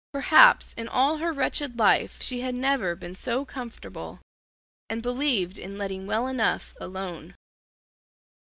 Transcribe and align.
Perhaps 0.13 0.73
in 0.73 0.87
all 0.87 1.17
her 1.17 1.31
wretched 1.31 1.77
life 1.77 2.19
she 2.23 2.41
had 2.41 2.55
never 2.55 2.95
been 2.95 3.13
so 3.13 3.45
comfortable, 3.45 4.19
and 4.89 5.03
believed 5.03 5.59
in 5.59 5.77
letting 5.77 6.07
well 6.07 6.25
enough 6.25 6.73
alone. 6.79 7.35